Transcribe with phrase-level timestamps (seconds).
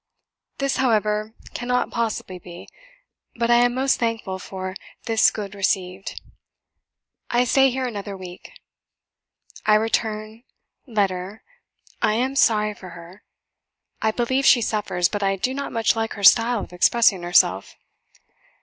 [0.57, 2.67] This, however, cannot possibly be;
[3.35, 6.19] but I am most thankful for the good received.
[7.29, 8.49] I stay here another week.
[9.63, 10.41] "I return 's
[10.87, 11.43] letter.
[12.01, 13.21] I am sorry for her:
[14.01, 17.75] I believe she suffers; but I do not much like her style of expressing herself.